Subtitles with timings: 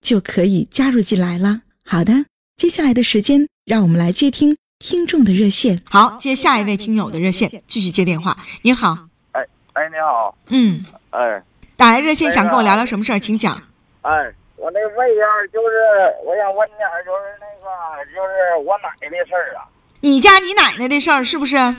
[0.00, 1.62] 就可以加入进来了。
[1.84, 2.12] 好的，
[2.56, 5.80] 接下来的时间，让我们来接听听众的热线。
[5.84, 8.36] 好，接下一位听友的热线，继续接电话。
[8.62, 8.96] 你好，
[9.32, 11.42] 哎哎，你好，嗯，哎
[11.76, 13.54] 打来热线想跟我聊聊什么事儿，请讲。
[14.02, 15.76] 哎，我那问一下，就是
[16.24, 19.62] 我想问点儿，就是那个，就是我奶奶的事儿啊。
[20.00, 21.56] 你家你奶奶的事儿是不是？
[21.56, 21.74] 啊，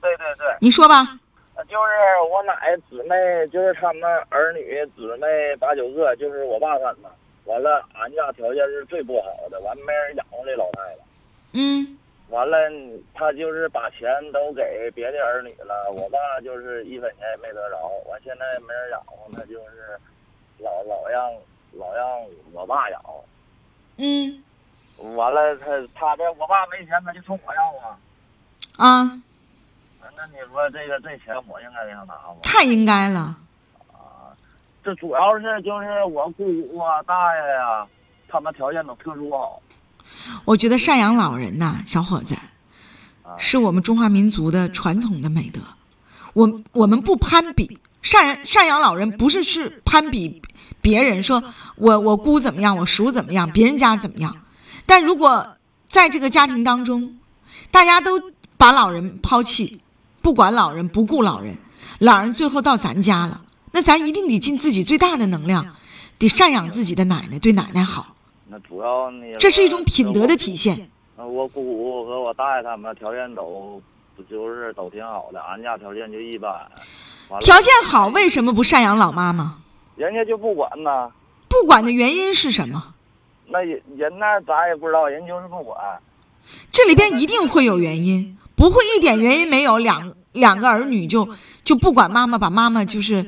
[0.00, 1.18] 对对对，你说吧。
[1.56, 2.54] 呃就是我奶
[2.88, 3.14] 姊妹，
[3.52, 5.26] 就是他们儿女姊妹
[5.58, 7.10] 八九个，就是我爸他们。
[7.50, 11.02] 完了，俺家条件是最不好的，完没人养活这老太太。
[11.52, 11.98] 嗯，
[12.28, 12.56] 完了，
[13.12, 17.88] 他就是把钱都给别的儿女了，我爸就是一分钱也没得着。
[18.08, 19.98] 完现在没人养活，他就是
[20.58, 21.32] 老老让
[21.72, 22.06] 老让
[22.52, 23.24] 我爸养活。
[23.96, 24.42] 嗯
[25.16, 27.98] 完了，他他这我爸没钱，他就冲我要啊。
[28.76, 29.22] 啊，
[30.16, 32.36] 那你说这个这钱我应该给他拿吗？
[32.44, 33.36] 太应该了。
[34.82, 37.86] 这主要是就是我姑姑啊、大爷呀、
[38.28, 39.60] 他们条件都特殊好。
[40.44, 42.34] 我觉得赡养老人呐，小伙子，
[43.22, 45.60] 啊是我们中华民族的传统的美德。
[46.32, 50.40] 我我们不攀比，赡赡养老人不是是攀比
[50.80, 51.42] 别人，说
[51.76, 54.36] 我我姑怎么样，我叔怎么样，别人家怎么样。
[54.86, 55.56] 但如果
[55.86, 57.18] 在这个家庭当中，
[57.70, 58.20] 大家都
[58.56, 59.80] 把老人抛弃，
[60.22, 61.58] 不管老人，不顾老人，
[61.98, 65.76] 老人最后到咱家了，那咱一定得尽自己最大的能量，
[66.18, 68.14] 得赡养自己的奶奶，对奶奶好，
[68.48, 70.90] 那主要你这是一种品德的体现。
[71.16, 73.80] 那我姑姑和我大爷他们条件都
[74.16, 76.52] 不就是都挺好的，俺家条件就一般。
[77.40, 79.58] 条件好，为什么不赡养老妈妈？
[79.96, 81.10] 人家就不管呐。
[81.48, 82.94] 不管的原因是什么？
[83.48, 85.76] 那人人那咱也不知道，人就是不管。
[86.72, 91.28] 这里边一定会有原因，不会一点原因没有，两两个儿女就
[91.62, 93.26] 就不管妈妈，把妈妈就是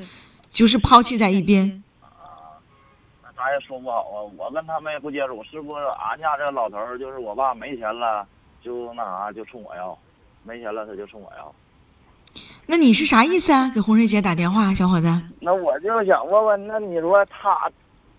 [0.53, 1.83] 就是抛弃在一边。
[3.23, 4.17] 那咱也说不好啊。
[4.37, 5.85] 我跟他们也不接触，是不是？
[5.99, 8.27] 俺家这老头儿就是我爸没钱了，
[8.63, 9.99] 就那啥就冲我要，
[10.45, 11.55] 没钱了他就冲我要。
[12.67, 13.71] 那你是啥意思啊？
[13.75, 15.09] 给红瑞姐打电话，小伙子。
[15.41, 17.71] 那我就想问问，那你说他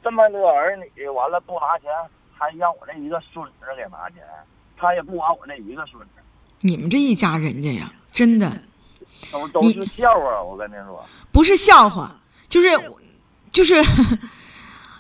[0.04, 1.90] 这么多儿女，完了不拿钱，
[2.34, 4.24] 还让我这一个孙子给拿钱，
[4.76, 6.10] 他也不管我这一个孙子，
[6.60, 8.52] 你们这一家人家呀，真的
[9.32, 10.44] 都都是笑话。
[10.44, 12.14] 我跟你说，不是笑话，
[12.53, 12.69] 就是
[13.52, 13.84] 就是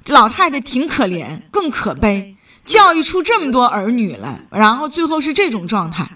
[0.03, 6.09] 这老太太挺可怜，更可悲，教育出这么多儿女来，然后最后是这种状态。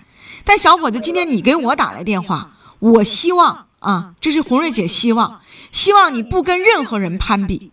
[0.44, 5.40] 但小伙子，今天你给我打来电话，我希望啊，这是红瑞姐希望，
[5.72, 7.72] 希望你不跟任何人攀比，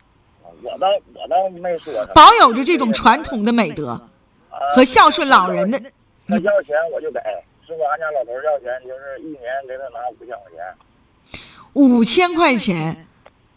[0.61, 1.91] 我倒我倒没说。
[2.15, 4.11] 保有着这种传统的美德
[4.75, 5.79] 和孝顺老人的。
[6.27, 7.19] 你要钱我就给，
[7.67, 7.83] 是不？
[7.83, 11.43] 俺家老头要钱，就是一年给他拿五千块钱。
[11.73, 13.07] 五千块钱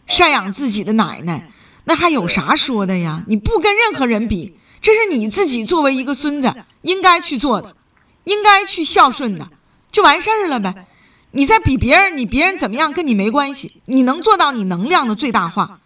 [0.08, 1.50] 赡养自己的奶奶，
[1.84, 3.22] 那还有啥说的呀？
[3.28, 7.76] 你不跟任何人比，这是你自己作为一个孙子应该去做的，
[8.24, 9.48] 应该去孝顺的，
[9.90, 10.86] 就完事儿了呗。
[11.32, 15.80] 你再比别人，你别人怎么样跟你没关系，你能做到你能量的最大化，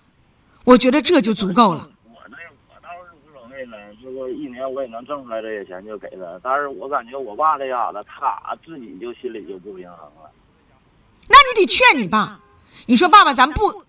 [0.65, 1.89] 我觉得这就足够了。
[2.04, 2.37] 我这
[2.69, 4.28] 我倒是无所谓了，是不？
[4.28, 10.30] 一年我也能挣出来这些钱就给了，但是我感觉我爸这家子他自己就心里就不平衡了。
[11.28, 12.41] 那你得劝你爸，
[12.86, 13.83] 你说爸爸，咱不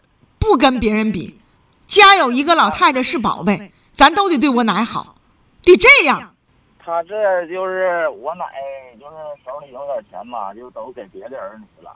[0.44, 1.40] 不跟别人比，
[1.88, 5.16] 家有一个老太太是宝贝，咱都得对我奶好，
[5.62, 6.36] 得这样。
[6.84, 8.44] 他这就是我奶，
[9.00, 11.92] 就是手里有点钱嘛，就都给别的儿女了。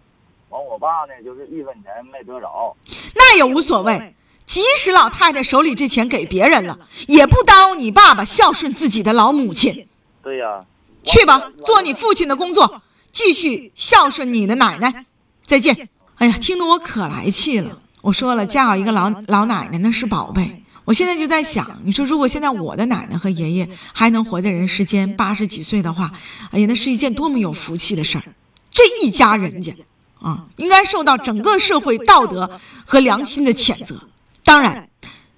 [0.47, 2.73] 完，我爸呢，就是一分钱没得着。
[3.13, 4.15] 那也无所谓。
[4.45, 9.85] 即使老太太手里这钱给别人了，也不耽误你爸爸孝顺自己的老母亲。
[10.23, 10.61] 对呀、
[11.03, 15.05] 去吧，做你父亲的工作，继续孝顺你的奶奶。
[15.45, 15.89] 再见。
[16.15, 17.81] 哎呀，听得我可来气了。
[18.01, 26.11] 我说了，嫁好一个老老奶奶那是宝贝，我现在就在想，你说如果现在我的奶奶和爷爷还能活在人世间八十几岁的话，
[26.51, 28.23] 哎呀，那是一件多么有福气的事儿！
[28.71, 29.75] 这一家人家
[30.21, 33.99] 啊，应该受到整个社会道德和良心的谴责。
[34.43, 34.87] 当然，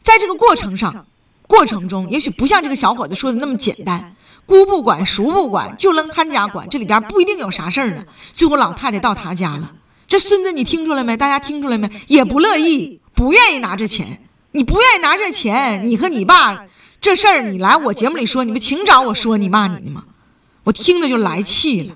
[0.03, 1.05] 在这个过程上，
[1.47, 4.15] 过程中也许不像这个小伙子说的那么简单，
[4.45, 8.03] 姑不管，叔不管，就扔他家管，这里边不一定有啥事儿呢。
[8.33, 9.71] 最后老太太到他家了，
[10.09, 11.15] 这孙子你听出来没？
[11.15, 11.89] 大家听出来没？
[12.07, 14.23] 也不乐意，不愿意拿这钱。
[14.51, 16.65] 你不愿意拿这钱，你和你爸
[16.99, 20.05] 这事儿，你来我节目里说，你不请找我说你骂你呢吗？
[20.63, 21.95] 我听着就来气了。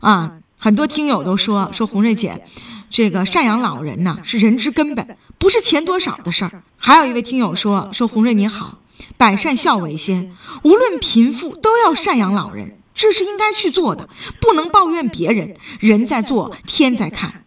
[0.00, 2.44] 啊，很多听友都说说红瑞姐，
[2.90, 6.64] 这个赡养老人呢是人之根本，不是钱多少的事儿。
[6.76, 8.78] 还有一位听友说说红瑞你好，
[9.16, 14.08] 百善孝为先，无论贫富都要赡养老人，这是应该去做的，
[14.40, 17.45] 不能抱怨别人，人在做天在看。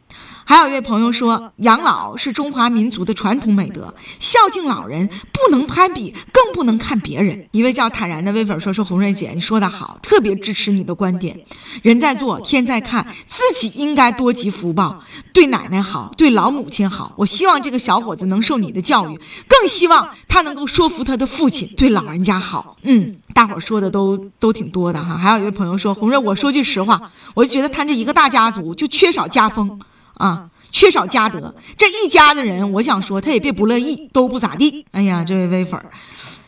[0.50, 7.48] 还有一位朋友说，养老是中华民族的传统美德，孝敬老人不能攀比，更不能看别人。
[7.52, 11.40] 一位叫坦然的微粉说：“说红瑞姐，你说的好，特别支持你的观点。
[11.84, 15.04] 人在做，天在看，自己应该多积福报，
[15.34, 17.14] 对奶奶好，对老母亲好。
[17.16, 22.76] 我希望这个小伙子能受你的教育，更希望他能够说服他的父亲对老人家好。
[22.82, 25.16] 嗯，大伙儿说的都都挺多的哈。
[25.16, 29.80] 还有一位朋友说，红瑞，我说句实话，我就觉得他这一个大家族就缺少家风。”
[30.20, 34.86] 啊，缺少家德，这一家子人，我想说他也别不乐意，都不咋地。
[34.92, 35.90] 哎呀，这位微粉儿，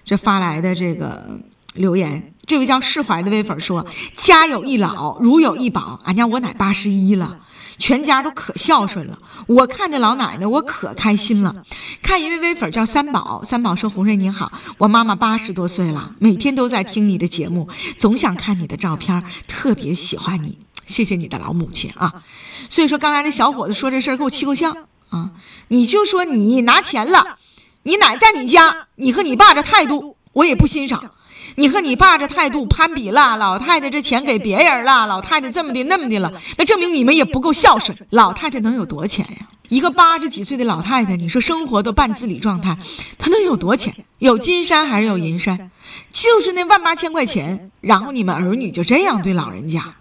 [0.04, 1.40] 这发来的这个
[1.76, 3.88] 留言，这位叫释怀的微粉说
[4.18, 6.02] ：“家有一老，如有一宝。
[6.04, 7.40] 俺家我奶八十一了，
[7.78, 9.18] 全家都可孝顺了。
[9.48, 11.64] 我看着老奶奶，我可开心了。
[12.02, 22.24] 看一位微粉叫三宝，三宝说：红瑞你好，我妈妈八十多岁了，每天都在听你的节目，总想看你的照片，特别喜欢你。”谢谢你的老母亲啊，
[22.70, 24.76] 所以说刚才这小伙子说这事儿给我气够呛
[25.10, 25.32] 啊！
[25.70, 27.38] 你就说你拿钱了，
[27.84, 31.12] 你奶在你家，你和你爸这态度我也不欣赏。
[31.56, 37.98] 你和你爸这态度攀比了，老太太这钱给别人了，老太太这么的那么的了，那证明你们也不够孝顺。
[38.10, 39.48] 老太太能有多钱呀？
[39.68, 42.78] 一个八十几岁的老太太，你说生活都半自理状态，
[43.18, 43.94] 她能有多钱？
[44.20, 45.72] 有金山还是有银山？
[46.14, 49.96] 就是那万八千块钱，然后你们儿女就这样对老人家。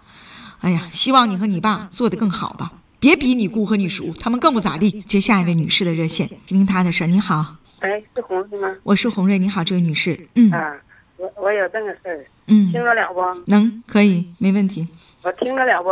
[0.61, 5.01] 哎呀，希望你和你爸做得更好吧，别比你姑和你叔，他们更不咋地。
[5.01, 7.07] 接下一位女士的热线，听听她的事儿。
[7.07, 8.75] 你好，哎，是红瑞吗？
[8.83, 9.39] 我是红瑞。
[9.39, 10.27] 你好，这位女士。
[10.35, 10.77] 嗯啊，
[11.17, 13.21] 我我有这个事儿，嗯，听得了不？
[13.47, 14.87] 能，可以，没问题。
[15.23, 15.89] 我听得了不？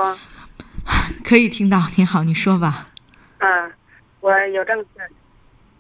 [1.24, 1.88] 可以听到。
[1.96, 2.88] 你好，你说吧。
[3.40, 3.72] 啊，
[4.22, 5.10] 我有正事儿，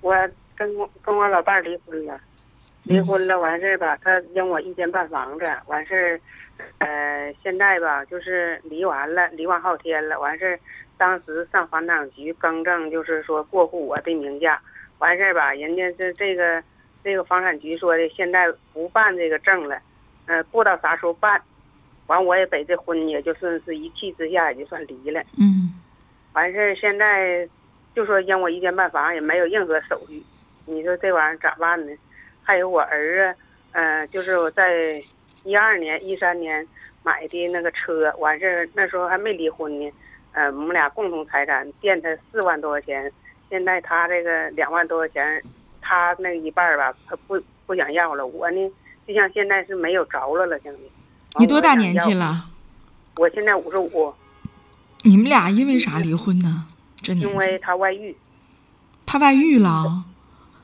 [0.01, 0.15] 我
[0.55, 2.19] 跟我跟我老伴儿离婚了，
[2.83, 6.19] 离婚了完事儿吧，他扔我一间半房子，完事儿。
[6.79, 10.59] 呃，现在吧，就是离完了，离完好天了，完事儿，
[10.97, 14.61] 当时上房产局更正，就是说过户我的名下，
[14.99, 16.63] 完事儿吧，人家是这个
[17.03, 19.79] 这个房产局说的，现在不办这个证了，
[20.27, 21.41] 呃，不知道啥时候办，
[22.07, 25.73] 完我也把这婚也就算是一气之下也就算离了，嗯，
[26.33, 27.47] 完事儿现在
[27.93, 30.23] 就说让我一间半房，也没有任何手续，
[30.65, 31.93] 你说这玩意儿咋办呢？
[32.43, 33.39] 还有我儿子，
[33.73, 35.01] 呃，就是我在。
[35.43, 36.65] 一二年、一三年
[37.03, 39.91] 买的那个车，完事儿那时候还没离婚呢，
[40.33, 43.11] 呃，我们俩共同财产垫他四万多块钱，
[43.49, 45.41] 现在他这个两万多块钱，
[45.81, 48.27] 他那一半吧，他不不想要了。
[48.27, 48.71] 我呢，
[49.07, 50.91] 就像现在是没有着落了，兄弟。
[51.39, 52.45] 你多大年纪了？
[53.17, 54.13] 我现在五十五。
[55.03, 56.65] 你们俩因为啥离婚呢？
[57.01, 58.15] 这因为他外遇。
[59.05, 60.03] 他外遇了。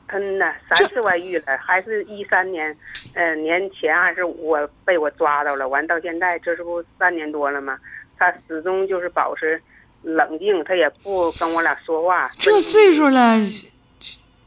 [0.08, 2.76] 嗯呐，三次外遇了，还是一三年，
[3.14, 7.78] 呃，年前还是我被我抓到了，完到现在这是不三年多了吗？
[8.18, 9.60] 他始终就是保持
[10.02, 12.30] 冷静，他也不跟我俩说话。
[12.38, 13.36] 这岁数了，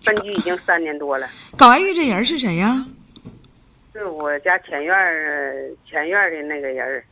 [0.01, 1.27] 分居已经三年多了。
[1.57, 2.85] 搞外遇这人是谁呀？
[3.91, 4.95] 是我家前院
[5.85, 7.03] 前院的那个人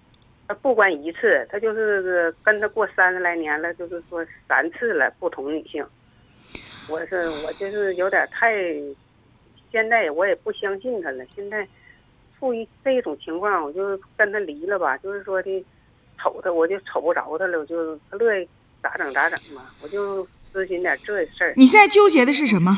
[0.47, 5.85] 他不管一次，他就是跟他过三十来年了，就是说三次了，不同女性。
[6.87, 8.53] 我是我就是有点太，
[9.71, 11.25] 现在我也不相信他了。
[11.35, 11.67] 现在
[12.39, 14.97] 处于这种情况，我就跟他离了吧。
[14.99, 15.65] 就是说的，
[16.17, 18.47] 瞅他我就瞅不着他了，我就他乐意
[18.81, 19.73] 咋整咋整吧。
[19.81, 21.53] 我就咨询点这事儿。
[21.57, 22.71] 你现在纠结的是什么？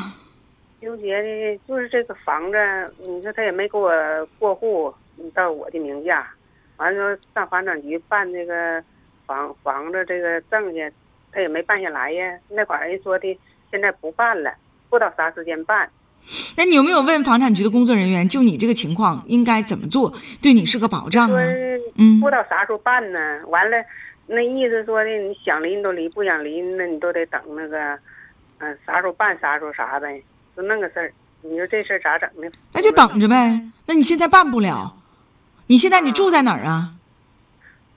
[0.80, 2.58] 纠结的就是这个房子，
[2.98, 3.92] 你说他也没给我
[4.40, 4.92] 过户
[5.32, 6.28] 到我的名下，
[6.78, 8.82] 完了上房产局办那个
[9.24, 10.92] 房房子这个证去，
[11.30, 12.36] 他也没办下来呀。
[12.48, 13.38] 那会儿人说的。
[13.70, 14.52] 现在不办了，
[14.88, 15.88] 不知道啥时间办。
[16.56, 20.12] 那你有没有问房产局的工作人员，就你这个情况应该怎么做，
[20.42, 21.40] 对你是个保障啊？
[21.96, 23.18] 嗯，不知道啥时候办呢？
[23.48, 23.76] 完了，
[24.26, 27.98] 那意思说的，你想离你都离，不想离那你都得等那个，
[28.58, 30.22] 嗯，啥时候办啥时候啥呗，
[30.56, 31.12] 就那个事儿。
[31.42, 32.46] 你说这事儿咋整呢？
[32.74, 33.62] 那就等着呗。
[33.86, 34.94] 那你现在办不了，
[35.68, 36.92] 你现在你住在哪儿啊？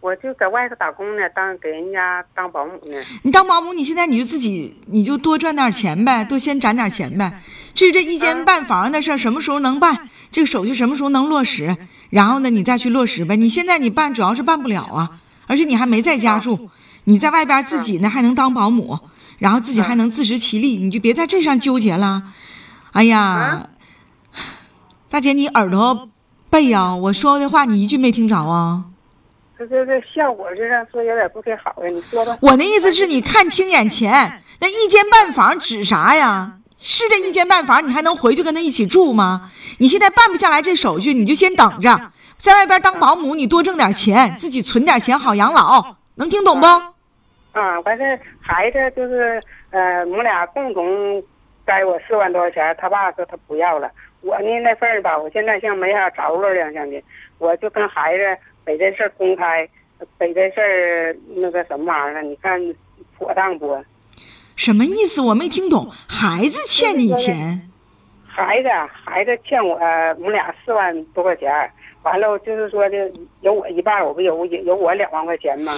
[0.03, 3.01] 我就在外头打工呢，当给人家当保姆呢。
[3.21, 7.41] 你当保姆，你现在你就自己你就多赚点钱呗，多先攒点钱呗。
[7.73, 10.09] 至于这一间半房的事儿，什么时候能办？
[10.29, 11.77] 这个手续什么时候能落实？
[12.09, 13.37] 然后呢，你再去落实呗。
[13.37, 16.69] 你现在你办主要是办不了啊，而且你还没在家住，
[17.05, 18.99] 你在外边自己呢还能当保姆，
[19.37, 22.23] 然后自己还能自食其力，你就别在这上纠结了。
[22.91, 23.69] 哎呀，
[25.07, 26.09] 大姐，你耳朵
[26.49, 28.83] 背呀，我说的话你一句没听着啊？
[29.67, 32.37] 这这这效果这样说有点不太好呀，你说吧。
[32.41, 36.53] 我那意思是你看清眼前，那一间半房指啥呀？
[36.77, 39.49] 是这一间半房，你还能回去跟他一起住吗？
[39.79, 46.67] 你现在办不下来这手续，你就先等着，在外边当保姆，你多挣点钱，自己存点钱好养老，能听懂不？
[47.57, 49.41] 啊，完事孩子就是
[49.71, 51.23] 呃，我们俩共同
[51.65, 53.89] 该我四万多块钱，他爸说他不要了。
[54.21, 57.01] 我呢那份儿吧，我现在像没啥着落了像的，
[57.37, 59.67] 我就跟孩子把这事儿公开，
[60.17, 62.59] 把这事儿那个什么玩意儿，你看
[63.17, 63.83] 妥当不？
[64.55, 65.21] 什么意思？
[65.21, 65.89] 我没听懂。
[66.07, 67.69] 孩子欠你钱，
[68.25, 69.75] 孩子孩子欠我
[70.17, 71.51] 我们俩四万多块钱，
[72.03, 75.73] 完了就是说的有我一半，我不有有有我两万块钱吗？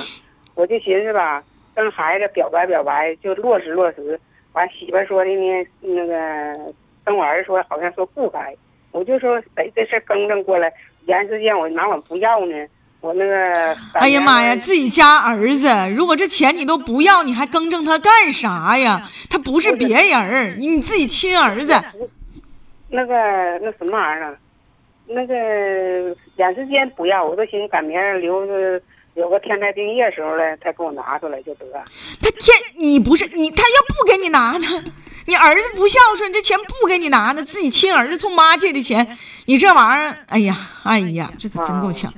[0.55, 4.19] 我就寻思吧，跟孩子表白表白，就落实落实。
[4.53, 6.73] 完媳妇说的呢，那个
[7.03, 8.55] 跟我儿子说，好像说不该，
[8.91, 10.71] 我就说把这事儿更正过来。
[11.07, 12.67] 延时间我哪管不要呢？
[13.05, 19.07] 我那个哎呀妈呀，自己家儿子，如果这钱你都不要，你还更正他干啥呀？
[19.29, 21.79] 他不是别人儿，你自己亲儿子。
[22.89, 23.13] 那个
[23.61, 24.33] 那什么玩意儿啊？
[25.05, 25.35] 那个
[26.37, 28.81] 延时间不要，我都寻思赶明儿留着
[29.13, 31.65] 有个天灾定业时候嘞，他给我拿出来就得。
[32.19, 34.83] 他天，你不是你，他要不给你拿呢？
[35.27, 42.13] 你儿子不孝顺，这钱不给你拿呢，自己亲儿子从妈借的钱，你这玩意儿，哎呀，哎呀，这可真够呛。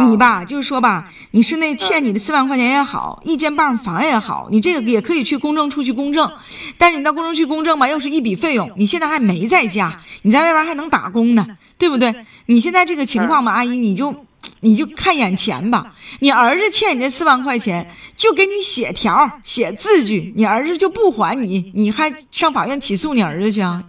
[0.00, 6.30] 你吧，就是说吧，你是那欠你的四万块钱也好，一间半房也好，你这个也可以去公证处去公证，
[6.76, 8.70] 但是你到公证处公证吧，又是一笔费用。
[8.76, 11.46] 你现在还没在家，你在外边还能打工呢，
[11.78, 12.14] 对不对？
[12.46, 14.26] 你现在这个情况吧，阿姨，你就。
[14.60, 23.84] 你就看眼前吧，你儿子欠你这四万块钱，就给你写条、写字据，你儿子就不还你，你还上法院起诉你儿子去啊？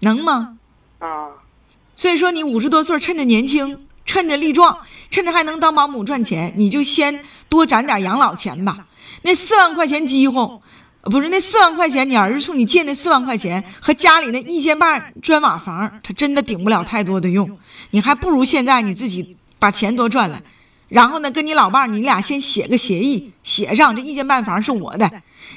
[0.00, 0.58] 能吗？
[0.98, 1.28] 啊，
[1.94, 4.78] 所以说你五十多岁，趁着年轻，趁着力壮，
[5.10, 8.86] 趁着还能当保姆赚钱，你就先多攒点养老钱吧。
[9.22, 10.60] 那四万块钱饥荒，
[11.02, 17.58] 不是那四万块钱，你儿子冲你借那四万块钱和家里那一间半砖瓦房，他真的顶不了太多的用，
[17.90, 19.36] 你还不如现在你自己。
[19.66, 20.40] 把钱多赚来，
[20.88, 25.10] 然后呢，跟你老伴儿，你俩先写个协议，写上这一间半房是我的。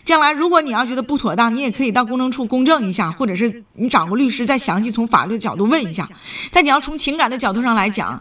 [0.03, 6.09] 将来如果你要觉得不妥当，你也可以到公证处公证一下，或者是你找个律师再详细从法律角度问一下。
[6.51, 8.19] 但你要从情感的角度上来讲，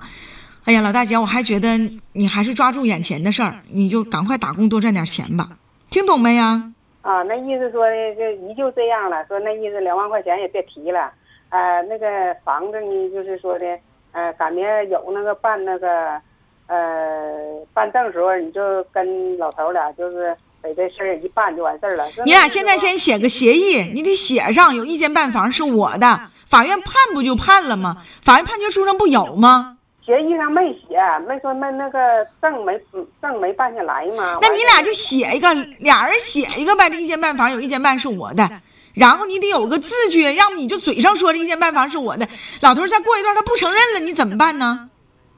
[0.64, 1.78] 哎呀，老大姐，我还觉得
[2.12, 5.48] 你还是抓住眼前的事儿，你就赶快打工多赚点钱吧。
[5.88, 6.70] 听懂没呀？
[7.00, 11.10] 啊，那意思说的就依旧这样了，说那意思两万块钱也别提了。
[11.48, 12.06] 呃，那个
[12.44, 13.64] 房子呢，就是说的。
[14.12, 16.20] 呃，赶明有那个办那个，
[16.66, 16.76] 呃，
[17.72, 22.04] 办证时候，你就跟老头俩就是把这事儿一办就完事儿了。
[22.24, 27.96] 你俩现在先写个协议，你得写上有一间半房是我的，法院判不就判了吗？
[28.22, 29.76] 法院判决书上不有吗？
[30.04, 30.98] 协议上没写，
[31.28, 31.98] 没说没那个
[32.40, 32.80] 证没
[33.20, 34.38] 证没办下来吗？
[34.40, 38.48] 那你俩就写一个，俩人写一个呗，这一间半房有一间半是我的。
[38.98, 42.28] 然后你得有个自觉，要么你就嘴上说这一间半房是我的，
[42.60, 44.90] 老头再过一段他不承认了，你怎么办呢？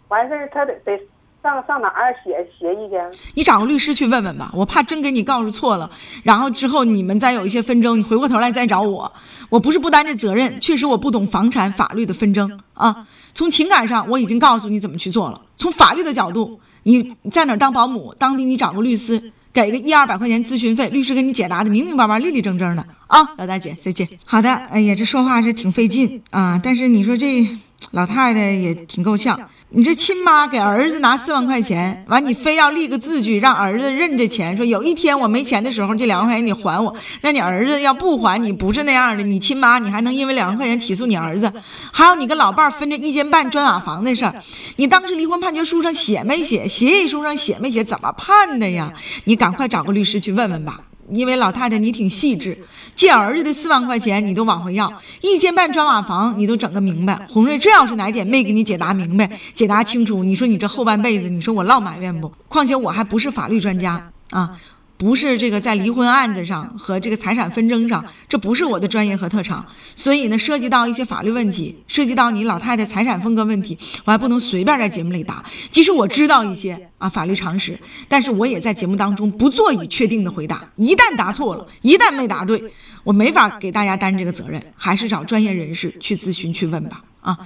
[0.09, 0.99] 完事儿他得得
[1.43, 3.19] 上上哪儿写协议去？
[3.35, 5.91] 你找个律师去问问吧，我怕真给你告诉错了，
[6.23, 9.13] 然后之后你们再有一些纷争，你回过头来再找我，
[9.51, 13.07] 我不是不担这责任，确实我不懂房产法律的纷争啊。
[13.35, 19.33] 从情感上我已经告诉你怎么去做了，从法律的角度，你在哪儿当保姆，当地你找个律师。
[19.53, 23.27] 给个一二百块钱咨询费，律师给你解答的明明白白、立立正正的啊！
[23.37, 24.09] 老大姐，再见。
[24.25, 27.45] 好的，哎呀，这说话是挺费劲啊，但是你说这
[27.91, 29.39] 老太太也挺够呛。
[29.73, 36.95] 你这亲妈给儿子拿四万块钱，完你非要立个字据，让儿子认这钱，说有一天我没钱的时候，这两万块钱你还我。
[37.23, 41.53] 那你儿子要不还你，不是那样的，你亲妈你还能因为两万块钱起诉你儿子？
[41.93, 44.37] 还有你跟老伴儿分这一间半砖瓦房的事儿，
[44.77, 46.69] 你当时离婚判决书上写没写？
[46.69, 47.83] 协议书上写没写？
[47.83, 48.93] 怎么判的呀？
[49.25, 50.81] 你赶快找个律师去问问吧。
[51.13, 52.59] 因为老太太你挺细致，
[52.95, 57.27] 借儿子的四万块钱你都往回要，一间半砖瓦房你都整个明白。
[57.29, 62.33] 红瑞，这要是哪点没给你解答明白、解答清楚，你说你这后半辈子，你说我落埋怨不？
[62.49, 64.57] 况且我还不是法律专家啊，
[65.01, 69.65] 不是这个在离婚案子上和这个财产纷争上，这不是我的专业和特长。
[69.97, 75.43] 所以呢，涉及到一些法律问题，涉及到你老太太财产分割问题，我还不能随便在节目里答。
[75.71, 80.69] 即使我知道一些啊法律常识，但是我也在节目当中不做以确定的回答。
[80.77, 82.63] 一旦答错了，一旦没答对，
[83.03, 87.03] 我没法给大家担这个责任，还是找专业人士去咨询去问吧。
[87.21, 87.39] 啊，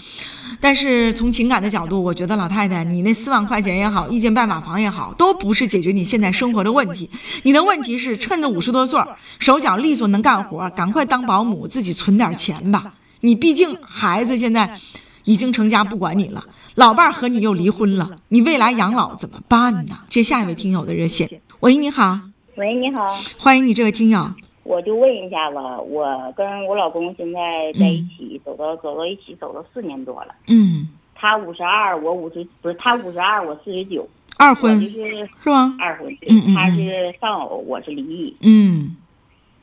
[0.61, 7.11] 但是从情感的角度，我觉得老太太，你那四万块钱也好， 一间半瓦房也好，都不是解决你现在生活的问题。
[7.43, 9.01] 你的问题是趁着五十多岁，
[9.39, 12.95] 手脚利索能干活，赶快当保姆，自己存点钱吧。
[13.21, 14.79] 你毕竟孩子现在
[15.25, 16.45] 已经成家不管你了，
[16.77, 19.99] 老伴儿和你又离婚了，你未来养老怎么办呢？
[20.09, 21.29] 接下一位听友的热线，
[21.61, 22.21] 喂，你好，
[22.57, 24.33] 喂，你好，欢迎你这位听友。
[24.75, 30.35] 我就问一下吧，我跟我老公现在在一起，走到走到一起走了四年多了。
[30.49, 34.05] 嗯，他五十二，我五十不是他五十二，我四十九。
[34.37, 35.77] 二婚就是是吗？
[35.79, 38.37] 二婚，嗯嗯他是丧偶，我是离异。
[38.41, 38.97] 嗯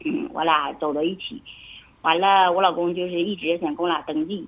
[0.06, 1.42] 嗯，我俩走到一起，
[2.04, 4.48] 完了我老公就是一直想跟我俩登记，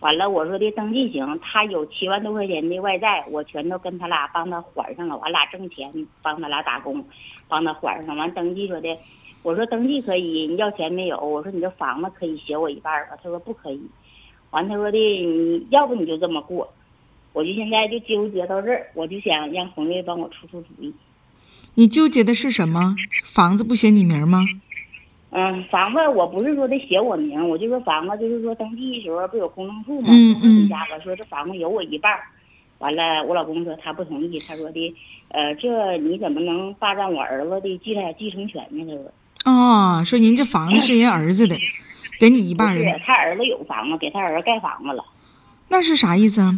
[0.00, 5.92] 完了我说的登记行，他有七万多块钱的外债，我全都跟他俩帮他还上了，完俩挣钱
[6.22, 7.04] 帮他俩打工，
[7.46, 8.98] 帮他还上，完登记说的。
[9.42, 11.18] 我说登记可以，你要钱没有？
[11.18, 13.16] 我说你这房子可以写我一半吧？
[13.22, 13.80] 他说不可以。
[14.50, 16.72] 完他说的你要不你就这么过，
[17.32, 20.92] 我就现在就纠结到这儿，我就想让红瑞帮我出出主意。
[21.74, 22.94] 你纠结的是什么？
[23.24, 24.44] 房子不写你名吗？
[25.30, 30.08] 嗯，房子我不是说的写我名，我就说房子就是说登记的时候不有公证处吗？
[30.12, 32.16] 嗯嗯一下吧，说这房子有我一半。
[32.78, 34.94] 完了，我老公说他不同意，他说的，
[35.28, 38.84] 呃，这你怎么能霸占我儿子的继继承权呢？
[38.84, 39.10] 他说。
[39.44, 41.56] 哦，说您这房子是人儿子的，
[42.20, 45.04] 给你一半儿是他儿子有房子，给他儿子盖房子了。
[45.68, 46.54] 那是啥意思啊？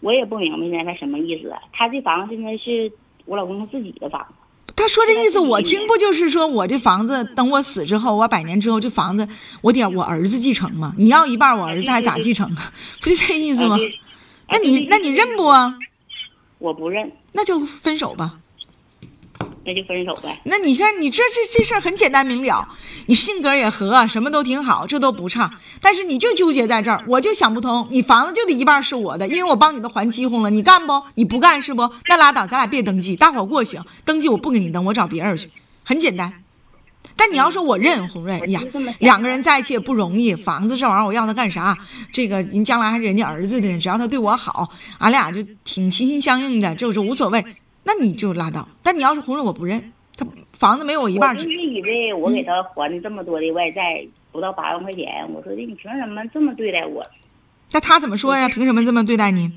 [0.00, 1.52] 我也不明白现在他什么意思。
[1.72, 2.92] 他这房子现在是
[3.24, 4.72] 我老公他自己的房子。
[4.76, 9.26] 他说这意思，我听不就是说我这房子等我死之后，我百年之后这房子
[9.62, 10.94] 我得我儿子继承吗？
[10.98, 12.72] 你要一半，我儿子还咋继承啊？
[13.00, 13.76] 不就这意思吗？
[14.48, 15.76] 那你那你认不啊？
[16.58, 17.10] 我不认。
[17.32, 18.38] 那就分手吧。
[19.66, 20.38] 那就分手呗。
[20.44, 22.68] 那你看，你这这这事儿很简单明了，
[23.06, 25.50] 你性格也和，什么都挺好，这都不差。
[25.80, 31.02] 但是你就纠结在这儿，我就想不通，你房子就得一半是我的，因为我帮你都还饥荒了，你干不？
[31.16, 31.90] 你不干是不？
[32.08, 33.82] 那拉倒，咱俩别登记，大伙过行。
[34.04, 35.50] 登记我不给你登，我找别人去，
[35.84, 36.32] 很简单。
[37.18, 38.60] 但你要说我认红瑞呀，
[38.98, 41.76] 两个人在一起也不容易，房子这玩意儿我要他干啥？
[42.12, 47.44] 这个人将来还是人家儿子的，只要他对我好，俺俩就挺心心相印的，这是无所谓。
[47.86, 48.68] 那你就拉倒。
[48.82, 49.92] 但你要是红瑞，我不认。
[50.16, 51.36] 他房子没有我一半。
[51.36, 55.06] 我就是以为我给他还这么多的外债，不到八万块钱。
[55.32, 57.00] 我说的，你凭什么这么对待我？
[57.70, 58.48] 那他怎么说呀？
[58.48, 59.52] 凭什么这么对待你？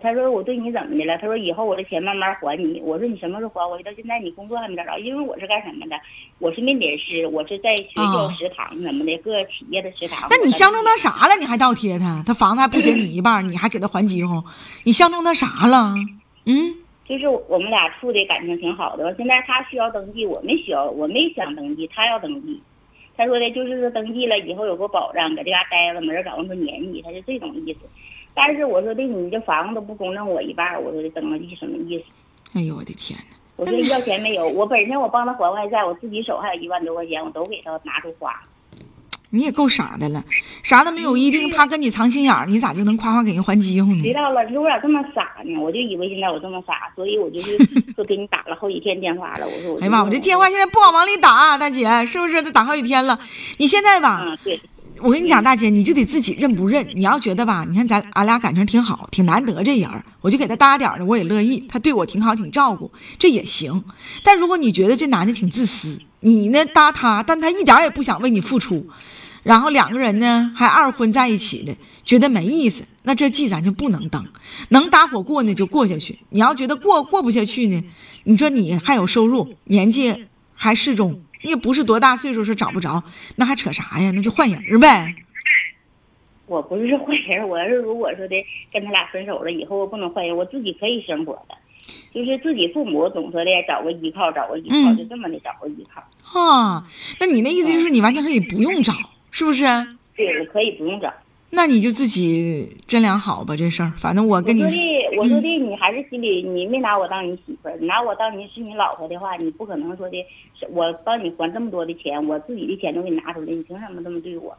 [0.00, 1.18] 他说我对你怎么的了？
[1.18, 2.80] 他说以后我的钱慢慢还你。
[2.80, 3.76] 我说你什么时候还我？
[3.82, 5.96] 到现在你工作还没找着，因为我是干什么的？
[6.38, 10.28] 我是面点师，我是在学校食堂什么的，各企业的食堂。
[10.30, 11.36] 那你相中他啥了？
[11.38, 12.22] 你还倒贴他？
[12.26, 14.42] 他房子还不写你一半，你还给他还饥荒？
[14.84, 15.94] 你相中他啥了？
[16.46, 16.74] 嗯？
[17.08, 22.60] 就是我们俩处的感情挺好的，现在他需要登记，我没需要，我没想登记，他要登记。
[23.16, 27.80] 他说的就是说登记了以后有个保障，搁这嘎待着没人找人说撵你，他是这种意思。
[28.34, 32.04] 但是我说的你这房子都不公证我一半，我说的登记什么意思？
[32.52, 33.36] 哎呦我的天哪！
[33.56, 34.46] 我说要钱没有？
[34.46, 38.40] 我本身我帮他还外债，我自己手还有一万多块钱，我都给他拿出花。
[39.30, 40.24] 你也够傻的了，
[40.62, 44.02] 啥都没有一定，他跟你藏心眼儿，你咋就能夸夸给人还饥荒呢？
[44.02, 45.58] 知道了，你说我咋这么傻呢？
[45.60, 47.56] 我就以为现在我这么傻，所以我就是
[47.94, 49.46] 说给你打了好几天电话了。
[49.46, 52.40] 我说我，哎呀妈，我这电话现在不好往里打，大姐是不是？
[52.40, 53.18] 得打好几天了。
[53.58, 54.60] 你现在吧，嗯，对，
[55.00, 56.86] 我跟你讲，大姐，你就得自己认不认。
[56.94, 61.66] 你要觉得吧，你看咱俺俩感情挺好，挺难得这人儿，我就给他搭点儿的，我也乐意。
[61.68, 63.84] 他对我挺好，挺照顾，这也行。
[64.22, 68.86] 但如果你觉得这男的挺自私，你呢搭他，但他一点也不想为你付出。
[69.44, 74.26] 然后两个人呢还二婚在一起的，觉得没意思，那这记咱就不能登，
[74.70, 76.18] 能搭伙过呢就过下去。
[76.30, 77.82] 你要觉得过过不下去呢，
[78.24, 83.02] 你说你还有收入，年纪还适中，你也不是多大岁数，说找不着，
[83.36, 84.10] 那还扯啥呀？
[84.10, 85.14] 那就换人呗。
[86.46, 88.34] 我不是换人，我要是如果说的
[88.72, 91.54] 跟他俩分手了以后，我不能换人，我自己可以生活的，
[92.12, 96.02] 就是自己父母总说的找个依靠，找个依靠，就这么的找个依靠。
[96.40, 96.86] 啊，
[97.20, 98.92] 那你那意思就是你完全可以不用找。
[99.30, 99.64] 是不是？
[100.16, 101.12] 对，我可以不用找。
[101.50, 103.92] 那你就自己斟量好吧，这事儿。
[103.96, 110.16] 反正我跟你说的，我说的，你还是心里你没拿我当你媳妇儿，你拿我当你是你老婆的话，你不可能说的，
[110.70, 114.56] 我帮你还这么多的钱，我自己的钱都给你拿出来，你凭什么这么对我？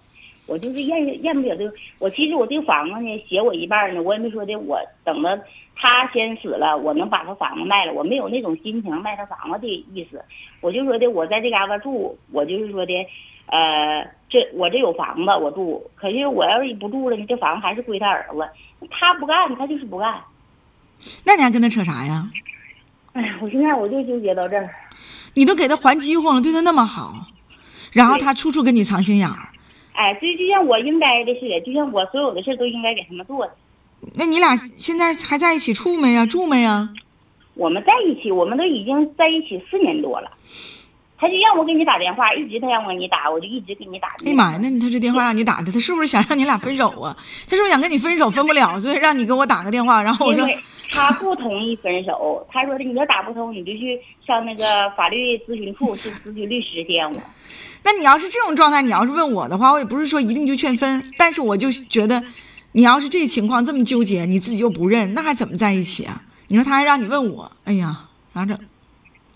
[0.49, 1.73] 我就是咽咽不了这个。
[1.99, 5.39] 我其实我这个房子呢，写我一半呢，我也没说的，我等着
[5.75, 10.21] 他先死了，我能把他房子卖了，我没有那种心情卖他房子的意思。
[10.59, 12.93] 我就说的，我在这嘎达住，我就是说的，
[13.45, 18.49] 呃，这我这有房子我住，可是我要是不住了呢，这房子还是归他儿子，
[18.89, 20.19] 他不干，他就是不干。
[21.23, 22.27] 那你还跟他扯啥呀？
[23.13, 24.69] 哎呀，我现在我就纠结到这儿。
[25.35, 27.13] 你都给他还饥荒了，对他那么好，
[27.93, 29.49] 然后他处处跟你藏心眼儿。
[29.93, 33.51] 哎，就就像我应该的似的，就像我所有的事都应该给他们做的。
[34.15, 36.25] 那你俩现在还在一起处没呀？
[36.25, 36.89] 住没呀？
[37.55, 40.31] 我们在一起，我们都已经在一起四年多了。
[41.17, 44.07] 他就让我给你打电话，一直他让我给你打，我就一直给你打。
[44.25, 47.13] 哎呀妈呀，那你他这电话让你打的，他是不是想让你俩分手啊？
[47.49, 50.01] 他是不是想跟你分手分不了，所以让你给我打个电话？
[50.01, 50.47] 然后我说
[50.91, 57.21] 他不同意分手，他说的你要打不通，你就去上那个法律咨询处去咨询律师见我。
[57.83, 62.23] 那你要是这种状态，你要是问我的话，我也不是说一定就劝分，但是我就觉得，
[62.71, 66.23] 你要是这情况这么纠结，你自己又不认，那还怎么在一起啊？
[66.47, 68.57] 你说他还让你问我，哎呀，咋整？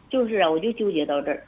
[0.09, 1.45] 就是啊，我就纠结到这儿。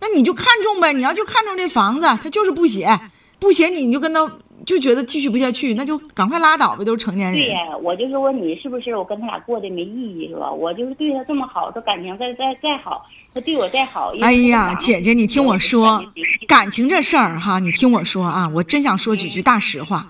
[0.00, 2.98] 那你就看中呗，你要就看中这房子，他就是不写，
[3.38, 4.30] 不写你你就跟他
[4.64, 7.40] 就觉得继续不下去，那就赶快拉倒呗，都是成年人。
[7.40, 10.50] 对呀，我就说你是不是我跟他俩过得没意义是吧？
[10.50, 14.12] 我就是对他这么好，他感情再再再好，他对我再好。
[14.20, 16.04] 哎呀，姐姐，你听我说，
[16.46, 20.08] 感情这事儿哈，你听我说啊，我真想说几句大实话，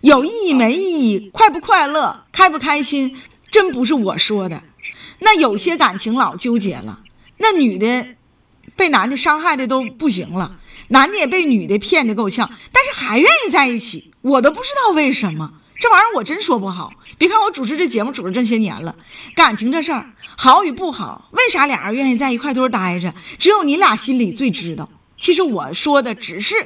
[0.00, 3.16] 有意义没意义，快不快乐，开不开心，
[3.50, 4.62] 真不是我说的。
[5.20, 7.00] 那有些感情老纠结了，
[7.38, 8.04] 那女的
[8.82, 15.52] 被男的伤害的都不行了，男的也被女的骗的够呛，但是还愿意在一起，我都不知道为什么。
[15.78, 16.92] 这玩意儿我真说不好。
[17.16, 18.96] 别看我主持这节目主持这些年了，
[19.36, 24.90] 感情这事儿好与不好，为啥俩人愿意在一块堆儿待着，只有你俩心里最知道。
[25.16, 26.56] 其实我说的只是，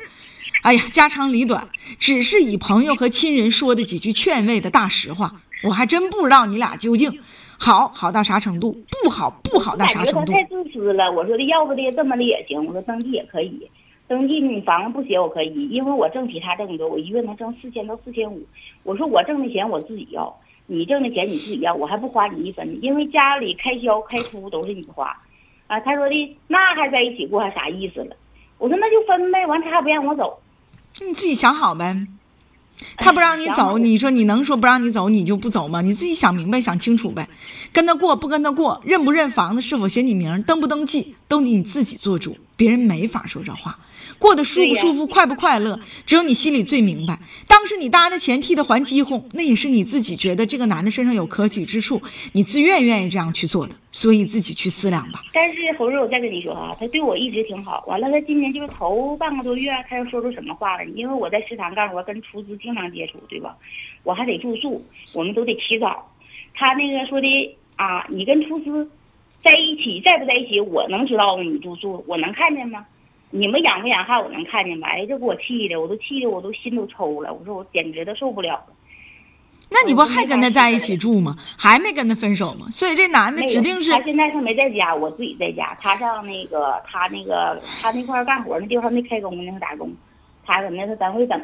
[0.62, 5.42] 哎呀，家长里短，只是以朋友和亲人说的几句劝慰的大实话。
[5.64, 7.18] 我还真不知道你俩究竟
[7.58, 10.14] 好好到啥程度，不好不好到啥程度。
[10.14, 11.10] 感觉他太自私了。
[11.10, 12.64] 我说的，要不的这么的也行。
[12.66, 13.70] 我说登记也可以，
[14.06, 18.42] 登记你房子不写我可以，因为我挣比他挣多，我一月能挣四千到四千五。
[18.84, 20.34] 我说我挣的钱我自己要，
[20.66, 25.16] 你挣的钱你自己要，我还不花你一分，因为家里开销开出都是你花。
[25.66, 28.14] 啊，他说的那还在一起过还啥意思了？
[28.58, 30.38] 我说那就分呗，完他还不让我走。
[31.00, 32.06] 你自己想好呗。
[32.96, 35.80] 他不让你走，你说你能说不让你走，你就不走吗？
[35.80, 37.28] 你自己想明白、想清楚呗。
[37.72, 43.78] 跟他过不跟他过，认不认房子，是否写你名，登不登记，都得你自己做主，别人没法说这话。
[44.18, 47.18] 过得舒不舒服、快不快乐，只有你心里最明白。
[47.46, 52.00] 当时你搭的钱替他还饥荒，那也是你自己觉得这个男的身上有可取之处，
[52.32, 55.22] 你自愿愿意这样去做的，所以自己去思量吧。
[55.34, 57.84] 但是侯瑞，我再跟你说啊，他对我一直挺好。
[57.86, 60.84] 完了，他今年就是头半个多月，他又说出什么话了？
[60.86, 63.54] 因为我在食堂干活，跟厨师经常接触，对吧？
[64.02, 64.82] 我还得住宿，
[65.14, 66.10] 我们都得起早。
[66.54, 68.88] 他那个说的啊，你跟厨师
[69.46, 71.42] 在一起，在不在一起，我能知道吗？
[71.44, 72.84] 你住宿，我能看见吗？
[73.30, 74.88] 你们养不养汉，我能看见吗？
[74.88, 77.32] 哎，这给我气的，我都气的，我都心都抽了。
[77.32, 78.66] 我说我简直都受不了了。
[79.68, 81.36] 那你不还跟他在一起住吗？
[81.58, 82.66] 还没跟他分手吗？
[82.70, 85.76] 所以这男的指定是他现在他没在家，我自己在家。
[85.80, 89.92] 他上那个他那个他那块干活那地方没开工呢，打工。
[90.44, 91.40] 他搁那他单位等。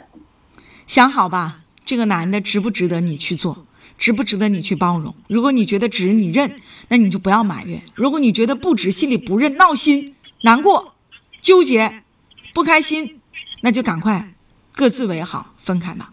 [0.86, 3.66] 想好吧，这个男的值不值得你去做？
[4.02, 5.14] 值不值得你去包容？
[5.28, 6.56] 如果你觉得值，你认，
[6.88, 10.94] 那你就不要埋怨；如果你觉得不值，心里不认，闹心、难过。
[11.40, 12.02] 纠结，
[12.52, 13.20] 不开心，
[13.60, 14.34] 那就赶快
[14.74, 16.10] 各自为好，分开吧。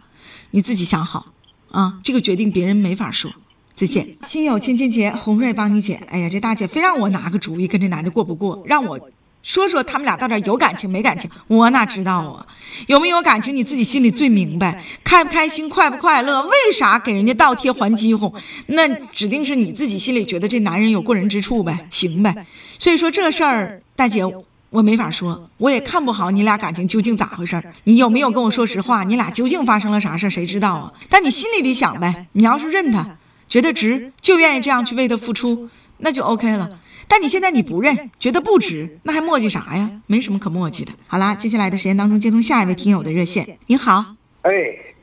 [0.51, 1.33] 你自己想好
[1.71, 3.31] 啊，这个决定别人没法说。
[3.73, 5.95] 再见，心有千千结，红瑞帮你解。
[6.11, 9.09] 哎呀，这大姐非让我拿个主意，跟这男的过不过，让我
[9.41, 12.45] 说说他们俩到底有感情 没感情，我哪知道啊？
[12.87, 14.83] 有没有感情，你自己心里最明白。
[15.03, 18.31] 开不开心，快不快乐，为啥给人家倒贴还饥荒？
[18.67, 22.45] 那指定是你自己心里觉得这男人有过人之处呗，行呗。
[22.77, 24.23] 所以说这事儿，大姐。
[24.71, 27.73] 我没法说，我也看不好你俩感情究竟咋回事儿。
[27.85, 29.03] 你有没有跟我说实话？
[29.03, 30.29] 你俩究竟发生了啥事儿？
[30.29, 30.93] 谁知道啊？
[31.09, 32.27] 但你心里得想呗。
[32.33, 35.67] 你要是认他，觉得值，就愿意这样去为他付出，
[35.99, 36.69] 那就 OK 了。
[37.07, 40.01] 但你现在你不认，觉得不值，那还磨叽啥呀？
[40.07, 40.91] 没什么可磨叽的。
[41.07, 43.57] 好啦，接下来的时间当中接通下一位听友的热线。
[43.67, 44.51] 你好，哎，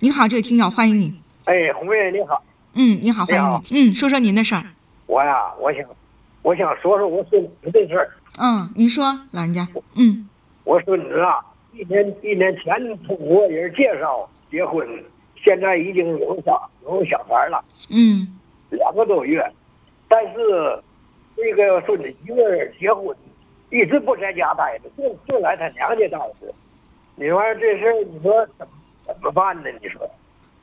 [0.00, 1.14] 你好，这位听友，欢迎你。
[1.44, 2.42] 哎，红妹你好。
[2.74, 3.90] 嗯，你好，欢迎你。
[3.90, 4.64] 嗯，说说您的事儿。
[5.06, 5.82] 我呀，我想，
[6.42, 8.10] 我想说说我孙子的事儿。
[8.38, 9.66] 嗯，您说，老人家。
[9.94, 10.28] 嗯，
[10.64, 11.40] 我孙子啊，
[11.72, 12.74] 一年一年前
[13.06, 14.86] 通过人介绍结婚，
[15.42, 17.64] 现在已经有小有小孩了。
[17.90, 18.28] 嗯，
[18.70, 19.42] 两个多月，
[20.08, 20.78] 但是
[21.36, 22.36] 这个孙子媳妇
[22.80, 23.14] 结婚，
[23.70, 26.54] 一直不在家待着，就就来他娘家待着。
[27.14, 28.72] 你说这事儿，你说怎么
[29.06, 29.70] 怎么办呢？
[29.80, 30.10] 你说？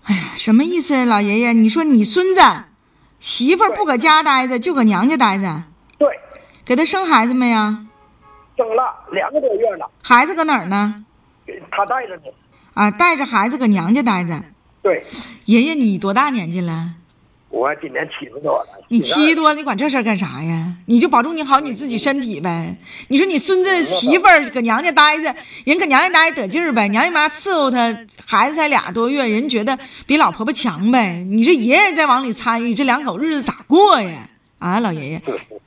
[0.04, 1.54] 哎呀，什么意思啊，老爷爷？
[1.54, 2.42] 你说你孙子
[3.20, 5.62] 媳妇儿不搁家待着，就搁娘家待着，
[5.98, 6.20] 对，
[6.66, 7.86] 给他生孩子没呀？
[8.58, 11.06] 生了两个多月了，孩子搁哪儿呢？
[11.72, 12.24] 他带着呢。
[12.74, 14.44] 啊，带着孩子搁娘家待着。
[14.82, 15.04] 对，
[15.46, 16.96] 爷爷，你多大年纪了？
[17.50, 18.83] 我今年七十多了。
[18.94, 20.72] 你七十多，你管这事儿干啥呀？
[20.86, 22.78] 你就保重你好你自己身体呗。
[23.08, 31.26] 你说你孙子媳妇儿搁娘家待着，人搁娘家待着得劲儿呗，娘家妈伺候他，孩子才俩多月，人觉得比老婆婆强呗。
[31.28, 34.30] 你说爷爷再往里参与，这两口日子咋过呀？
[34.60, 35.22] 啊，老爷爷，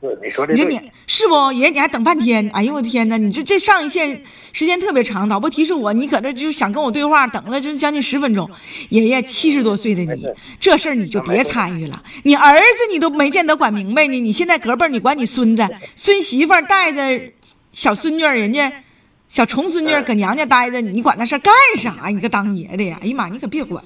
[0.00, 0.54] 你说的。
[0.54, 2.48] 你说你是不爷爷，你还等半天？
[2.52, 3.16] 哎呦我天哪！
[3.16, 8.48] 你这这上一线时间特别长，导播提示我，你搁这就想跟我对话，等了就是将近十分钟。
[8.90, 10.26] 爷爷七十多岁的你，
[10.60, 12.02] 这事儿你就别参与了。
[12.22, 17.32] 你儿子你都没见得管明白呢，你现在隔辈儿你管你孙子、孙媳妇儿带着
[17.72, 18.72] 小孙女，人家
[19.28, 22.08] 小重孙女搁娘家待着，你管那事儿干啥？
[22.08, 22.98] 你个当爷的呀！
[23.02, 23.82] 哎呀妈，你可别管，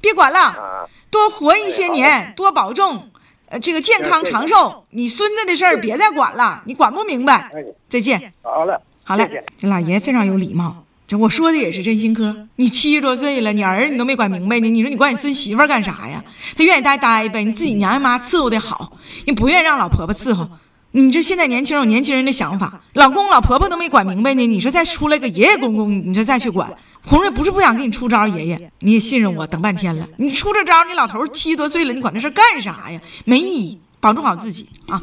[0.00, 0.38] 别管了。
[0.38, 3.10] 啊，多活一些年，多保重，
[3.52, 4.84] 呃，这个健康长寿。
[4.90, 7.50] 你孙子的事儿别再管了，你管不明白。
[7.54, 8.32] 哎，再见。
[8.40, 10.84] 好了，好嘞这老爷非常有礼貌。
[11.06, 12.48] 这我说的也是真心嗑。
[12.56, 16.24] 你七十多岁了，你儿子你都没管明白呢，你说你管你孙媳妇儿干啥呀？
[16.56, 20.48] 他愿意待待呗，你自己娘家妈伺候的好，你不愿意让老婆婆伺候。
[20.92, 33.00] 你这现在年轻人有年轻人的想法，老公老婆婆都没管明白呢，你说再出来个爷爷公公，你这再去管，红瑞不是不想给你出招，爷爷你也信任我，等半天了，你出这招，你老头七十多岁了，你管这事干啥呀？
[33.24, 35.02] 没意义，保重好自己啊。